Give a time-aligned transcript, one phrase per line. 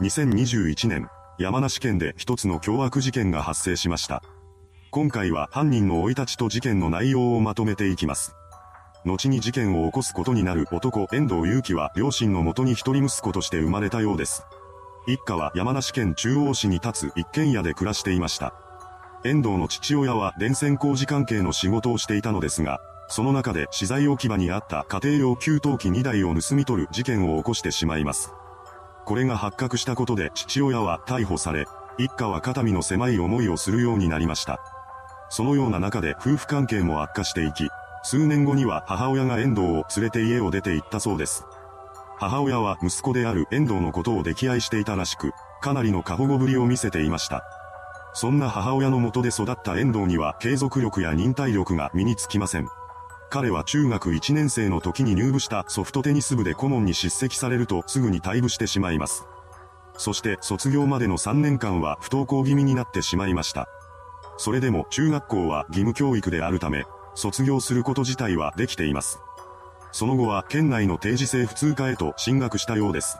[0.00, 1.08] 2021年、
[1.38, 4.24] 山梨県で一つの凶悪事件が発生しました。
[4.90, 8.34] 今回は犯人の生い立ちと事件の内容をまとめていきます。
[9.04, 14.44] 後に事件を起こすことになる男遠藤祐樹は両親のもとに一人息子として生まれたようです。
[15.06, 18.52] 一家は山梨県中央市に立つ一軒家で暮らしていました。
[19.24, 28.32] 遠藤の父親は電線工事関係の仕事をしていたのですが、その中で資材置き場にあった家庭用給湯器2台を盗み取る事件を起こしてしまいます。
[29.04, 31.66] これが発覚したことで父親は逮捕され、
[31.98, 34.60] 一家は肩身の狭い思いをするようになりました。
[35.30, 37.68] そのような中で夫婦関係も悪化していき、
[38.02, 41.44] 数年後には母親が遠藤を連れて家を出て行ったそうです。
[42.18, 47.44] 母親は息子である遠藤のことを溺愛していたらしく、かなりの過保護ぶりを見せていました。
[48.12, 52.68] そんな母親のもとで育った遠藤には継続力や忍耐力が身につきません。
[53.30, 59.26] 彼は中学1年生の時に入部したソフトテニス部で顧問に叱責されるとすぐに退部してしまいます。
[59.96, 63.68] そして卒業までの3年間は不登校気味になってしまいました。
[64.36, 66.84] それでも中学校は義務教育であるため、
[67.14, 69.20] 卒業すること自体はできています。
[69.92, 73.18] その後は県内の定時制普通科へと進学したようです。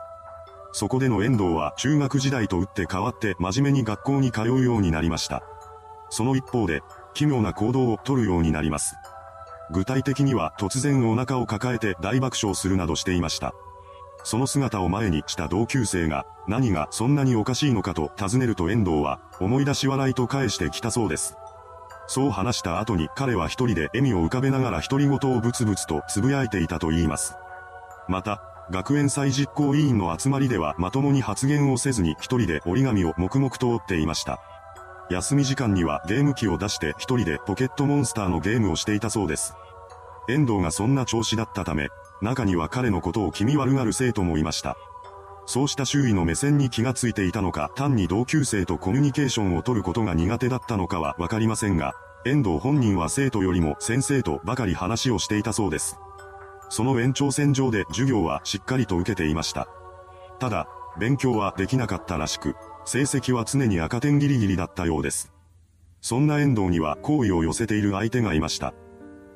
[0.73, 5.41] そこでの遠藤は中学時代と打って変わって真面目に学校に通うようになりました。
[6.09, 6.81] その一方で、
[7.13, 8.95] 奇妙な行動をとるようになります。
[9.71, 13.53] 具体的には突然お腹を抱えて大爆笑するなどしていました。
[14.23, 21.37] その姿を前にした同級生が、何がそんなにおかしいのかと尋ねると遠藤は、思い出し笑いと返してきたそうです。
[22.07, 27.35] そう話した後に彼は一人で笑みを浮かべながら独り言をブツブツと呟いていたと言います。
[28.07, 34.39] また、学園祭実行委員の集まりではまともに発言をせずに一人で折り紙を黙々と折っていました。
[35.09, 39.53] 休み時間にはゲーム機を出して一人でポケットモンスターのゲームをしていたそうです。
[40.27, 41.89] 遠藤がそんな調子だったため、
[42.21, 44.75] 中には彼のことを気味悪がる生徒もいました。
[45.45, 51.93] そうした周囲の目線に気がついていたのか、単に同級生とコミュニケーションを取ることが苦手だったのかはわかりませんが、
[52.25, 55.99] 遠藤本人は生徒よりも先生とばかり話をしていたそうです。
[56.69, 59.67] その延長線上で授業はしっかりと受けていました。
[60.39, 60.67] ただ、
[60.97, 65.33] 勉強はできなかったらしく、成績は常に赤点ギリギリだったようです。
[66.01, 68.75] そんな遠藤には好意を寄せている相手がいました。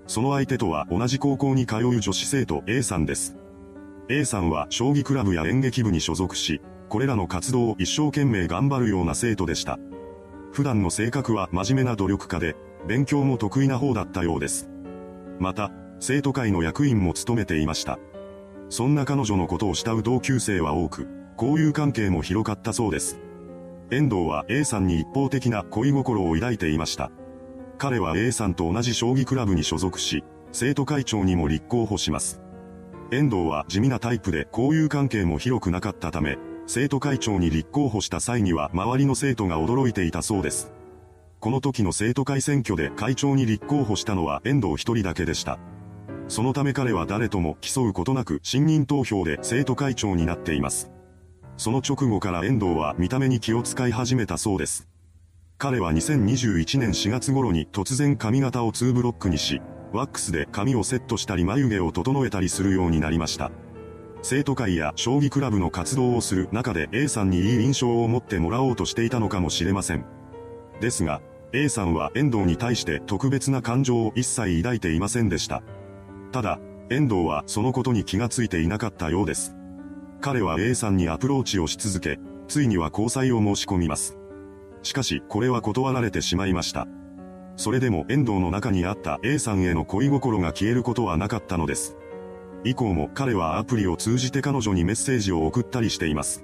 [0.05, 3.35] その相手とは同じ高校に通う女子生徒 A さんです。
[4.07, 9.79] A さんは将棋クラブや演劇部に所属し、これらの活動を一生懸命頑張るような生徒でした。
[10.51, 12.55] 普段の性格は真面目な努力家で、
[12.87, 14.69] 勉強も得意な方だったようです。
[15.39, 17.99] また、生徒会の役員も務めていました。
[18.69, 23.19] そんな彼女のことを慕う同級生は多く、交友関係も広かったそうです。
[23.91, 27.11] 遠藤は A さんに一方的な恋心を抱いていました。
[27.77, 32.41] 彼は A さんと同じ将棋クラブに所属し、生徒会長にも立候補します。
[33.11, 40.71] 遠藤は地味なタイプで交友関係も広くなかったため、生徒会長に立候補した際には周りの生徒が驚いていたそうです。
[41.39, 45.57] この時の生徒会選挙で会長に立候補したのは遠藤一人だけでした。
[46.27, 50.91] そのため彼は誰とも競うことなく信任投票で生徒会長になっています。
[51.59, 54.87] その直後から遠藤は見た目に気を使い始めたそうです。
[55.57, 59.61] 彼は2021年4月頃に突然髪型を2ブロックにし、
[59.91, 63.51] ワックスで髪をセットしたり眉毛を整えたりするようになりました。
[64.21, 70.05] 生徒会や将棋クラブの活動をする中で A さんにいい印象を持ってもらおうとしていたのかもしれません。
[70.79, 71.21] ですが、
[71.51, 75.61] A さんは遠藤に対して特別な感情を一切抱いていませんでした。
[76.31, 76.57] ただ、
[76.89, 79.58] 遠藤はそのことに気がついていなかったようです。
[80.21, 84.17] 彼は A さんにアプローチをし続け、ついには交際を申し込みます。
[84.83, 86.87] しかし、これは断られてしまいました。
[87.55, 91.97] それでも遠藤の中にあった A さんへの恋心が消えることはなかったのです。
[92.63, 96.43] 以降も彼はアプリを通じて彼女にメッセージを送ったりしています。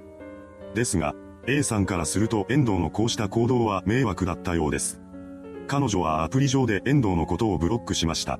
[0.74, 1.14] ですが、
[1.46, 5.00] A さんからすると遠藤のこうした行動は迷惑だったようです。
[5.66, 8.38] 彼女はアプリ上で遠藤のことをブロックしました。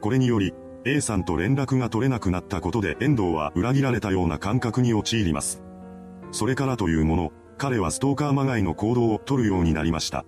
[0.00, 0.54] これにより、
[0.88, 5.62] A さんと連絡が取れなくなったことで遠藤は裏切られたような感覚に陥ります。
[6.32, 10.24] それからというもの、彼はストーカーまがいの行動を取るようになりました。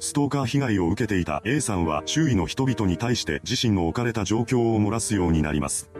[0.00, 5.90] ストーカー被害を受けていた A さんは周囲の人々に対して自身の置かれた状況を漏らすようになります。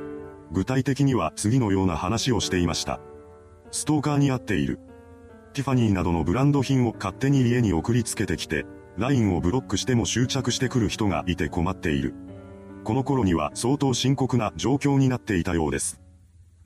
[0.52, 2.98] 具体的には次のような話をしていました。
[3.72, 4.80] ストーカーに合っている。
[5.52, 8.64] ティファニーなどのブランド品を勝手に家に送りつけてきて、
[8.96, 12.14] LINE をブロックしても執着してくる人がいて困っている。
[12.84, 16.00] この頃には相当深刻な状況になっていたようです。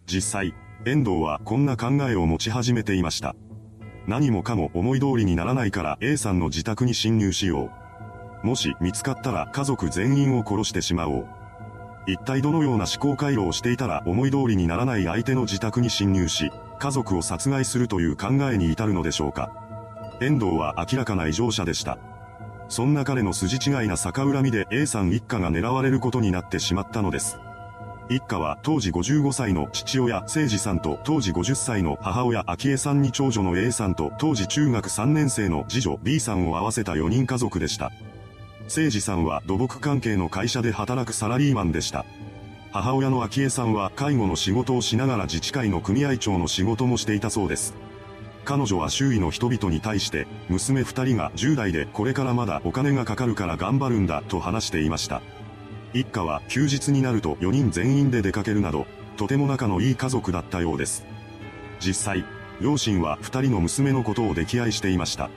[0.07, 0.55] 実際、
[0.87, 3.35] 遠藤はこんな考えを持ち始めていました。
[4.07, 7.71] 何もかも思い通りにならないから A さんの自宅に侵入しよ
[8.45, 8.47] う。
[8.47, 11.27] もし見つかったら家族全員を殺してしまおう。
[12.07, 19.51] 一体どのような思考回路をしていたら思い通りにならない相手の自宅に侵入し、家族を殺害するという考えに至るのでしょうか。
[20.21, 21.99] 遠藤は明らかな異常者でした。
[22.69, 27.39] そんな彼の筋違いな逆恨みで A さん一家が狙われることになってしまったのです。
[28.09, 37.91] 一家は当時55歳の父親誠司さんと当時50歳の母親昭恵さんに長女の A さんと当時中学3年生の次女 B さんを合わせた4人家族でした。
[38.69, 42.05] 誠司さんは土木関係の会社で働くサラリーマンでした。
[42.73, 47.75] 母親の昭恵さんは介護の仕事をしながら自治会の組合長の仕事もしていたそうです。
[48.47, 55.21] 彼女は周囲の人々に対して、娘二人が10代でこれからまだお金がかかるから頑張るんだと話していました。
[55.93, 61.05] 一家は休日になると4人全員で出かけるなど、とても仲のいい家族だったようです。
[61.81, 62.25] 実際、
[62.61, 65.29] 両親は二人の娘のことを溺愛していました。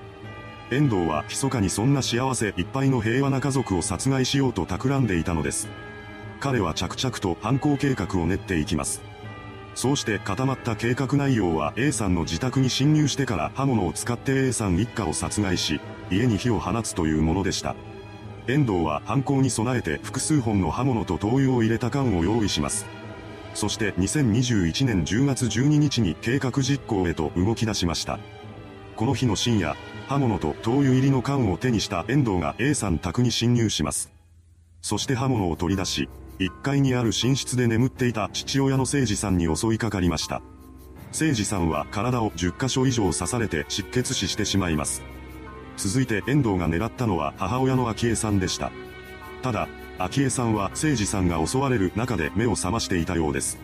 [0.69, 5.67] 遠藤は密かにそんな幸せいっぱいの平和な家族を殺害しようと企んでいたのです。
[6.39, 9.08] 彼は着々と犯行計画を練っていきます。
[9.79, 15.79] そうして固まった計画内容は A さんの自宅に侵入してから刃物を使って A さん一家を殺害し、
[16.11, 17.77] 家に火を放つというものでした。
[18.45, 22.85] 遠藤は犯行に備えて複数本の刃物と灯油を入れた缶を用意します。
[23.53, 28.19] そして2021年10月12日に計画実行へと動き出しました。
[28.97, 29.77] この日の深夜、
[30.09, 34.11] 刃物と灯油入りの缶を手にした遠藤が A さん宅に侵入します。
[34.81, 40.41] そして刃物を取り出し、1階にある寝室で眠っていた父親の誠司さんに襲いかかりました。
[41.11, 45.01] 誠司さんは体を10箇所以上刺されて失血死してしまいます。
[45.75, 48.71] 続いて遠藤が狙ったのは母親の昭恵さんでした。
[49.41, 53.57] ただ、昭恵さんは誠司さんが襲われる中で目を覚ましていたようです。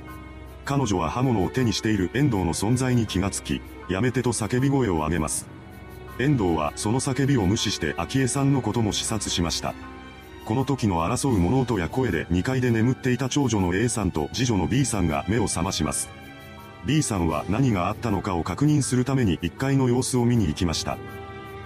[0.66, 5.48] 彼女は刃物を手にしている遠藤の存在に気がつき、やめてと叫び声を上げます。
[6.19, 9.75] 遠藤はその叫びを無視して昭恵さんのことも視察しました。
[10.45, 16.07] この時の争う物音や声で2階で眠っていた長女の A さんと次女の B さんが目を覚まします。
[16.86, 21.00] B さんは何があったのかを確認するために1階の様子を見に行きました。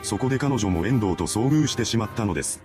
[0.02, 2.64] そこで彼女も遠藤と遭遇してしまったのです。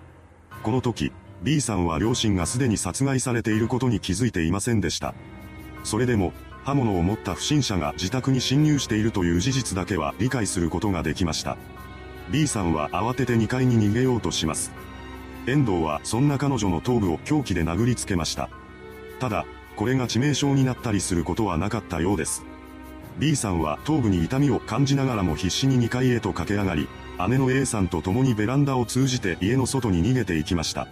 [0.62, 1.10] この時、
[1.42, 5.14] B さんは両親がすでに殺害されていることに気づいていませんでした。
[5.82, 6.32] それでも、
[6.62, 11.56] 刃物を持った不審者が自宅に侵入しているという事実だけは理解することができました。
[12.30, 14.83] B さんは慌てて2階に逃げようとします。
[15.46, 18.48] 遠藤はそんな彼女の頭部を凶器で殴りつけました。
[19.20, 19.44] ただ、
[19.76, 22.44] これが致命傷になったりすることはなかったようです。
[23.18, 26.88] B さんは頭部に痛みを感じながらも必死に2階へと駆け上がり、
[27.28, 30.88] 姉の A さんと共にベランダを通じて家の外に逃げていきました。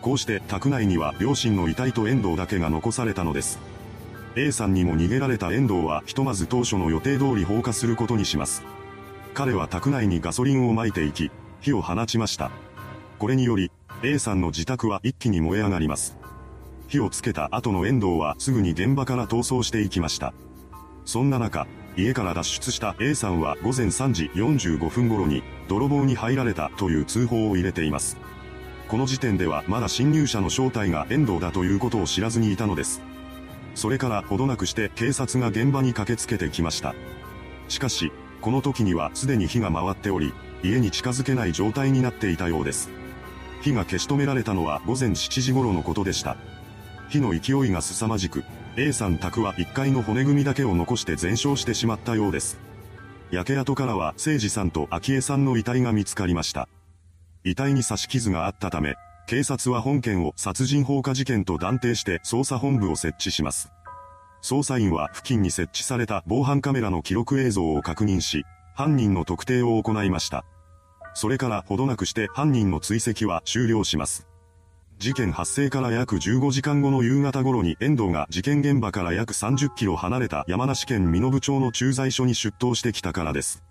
[0.00, 3.58] こうして宅内には両親の遺体と遠藤だけが残されたのです。
[4.34, 8.62] A さんにも逃げられた遠藤はひとまず当初の予定通り放火することにします。
[9.34, 11.30] 彼は宅内にガソリンを撒いていき、
[11.60, 12.50] 火を放ちました。
[13.18, 13.70] これにより、
[14.04, 16.16] A さんの自宅は一気に燃え上がります。
[16.88, 20.34] 火をつけた後の遠藤はすぐに現場から逃走していきました。
[21.04, 28.16] そんな中、家から脱出した A さんは午前3時45分頃に泥棒に入られたという通報を入れています。
[28.88, 33.02] この時点ではまだ侵入者の正体が遠藤だということを知らずにいたのです。
[33.76, 36.96] それからほどなくして警察が現場に駆けつけてきました。
[37.68, 38.10] しかし、
[38.40, 40.34] この時にはすでに火が回っており、
[40.64, 42.90] 家に近づけない状態になっていたようです。
[43.62, 46.36] 火が消し止められたのは午前7時頃のことでした。
[47.08, 48.44] 火の勢いが凄まじく、
[48.76, 52.58] A さん宅は1階の骨組みだけを残して全焼してしまったようです。
[53.30, 56.68] 焼け跡からは誠司さんと昭恵さんの遺体が見つかりました。
[57.44, 58.94] 遺体に刺し傷があったため、
[59.26, 63.70] 警察は本件を殺人放火事件と断定して捜査本部を設置します。
[64.42, 70.44] 捜査員は付近に設置された防犯カメラの記録映像を確認し、犯人の特定を行いました。
[71.14, 74.26] それからほどなくして犯人の追跡は終了します。
[74.98, 83.64] 事件発生から約15時間後の夕方頃に遠藤が事件現場から約30キロ離れた山梨県身延町の駐在所に出頭してきたからです。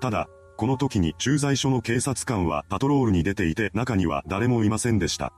[0.00, 5.32] ただ、この時に駐在所の警察官はパトロールに出ていて中には誰もいませんでした。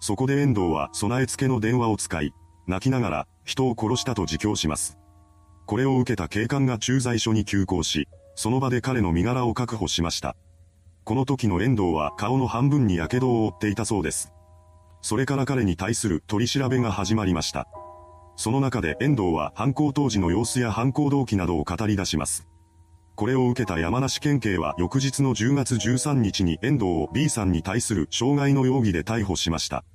[0.00, 2.34] そこで遠藤は備え付けの電話を使い、
[2.66, 4.98] 泣きながら人を殺したと自供します。
[5.64, 10.36] これを受けた警官が駐在所に急行し、その場で彼の身柄を確保しました。
[11.08, 14.34] この時の遠藤は顔の半分に火傷を負っていたそうです。
[15.00, 17.66] それから彼に対する取り調べが始まりました。
[18.36, 22.46] その中で遠藤は犯行当時の様子や犯行動機などを語り出します。
[23.16, 29.86] これを受けた山梨県警は翌日の10月13日に遠藤を B さんに対する傷害の容疑で逮捕しました。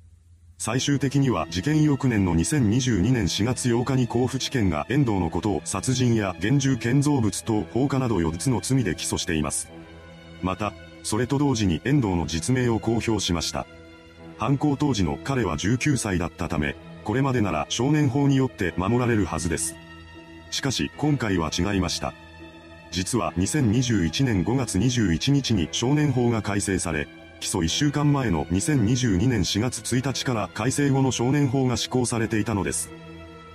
[0.58, 9.70] 最終的には事件翌年の2022年4月8日に甲府地検が遠藤のことを殺人や現住建造物等放火など4つの罪で起訴しています。
[10.42, 10.72] また、
[11.04, 13.66] それと同時に遠藤の実名を公表しました。
[14.38, 19.76] 犯行当時の彼は19歳だったため、これまでなら少年法によって守られるはずです。
[20.50, 22.14] しかし今回は違いました。
[22.90, 27.06] 実は2021年5月21日に少年法が改正され、
[27.40, 32.90] 起訴1週間前の2022年4月1日から改正後の少年法が施行されていたのです。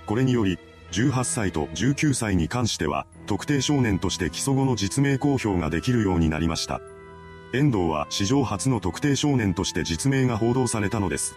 [0.06, 0.58] これにより、
[0.92, 6.80] 18歳と19歳に関しては、特定少年として起訴後の実名公表ができるようになりました。
[7.52, 11.36] 遠藤は史上初の特定少年として実名が報道されたのです。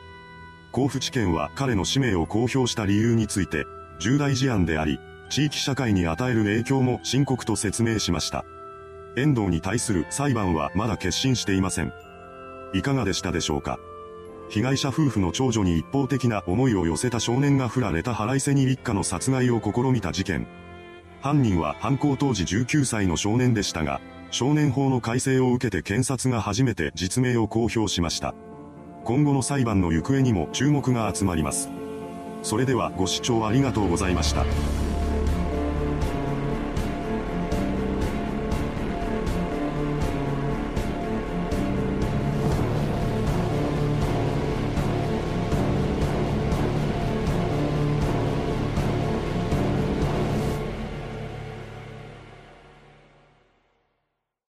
[0.72, 3.66] 甲府地検は彼の氏名を公表した理由について、
[4.00, 8.46] 重大事案であり、地域社会に与える影響も深刻と説明しました。
[9.16, 11.92] 遠藤に対する裁判はまだ決心していません。
[12.74, 13.80] いかがでしたでしょうか
[14.50, 20.48] 被害者夫婦の長女に一方的な思いを寄せた少年が振られた腹いせに一家の殺害を試みた事件。
[21.22, 24.00] 犯人は犯行当時19歳の少年でしたが、
[24.34, 28.34] 少年法の改正を受けて検察が初めて実名を公表しました。
[29.04, 31.70] 今後の裁判の行方にも注目が集まります。
[32.42, 34.44] それではご視聴ありがとうございました。